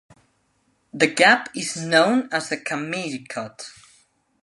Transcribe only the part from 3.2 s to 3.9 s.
Cut.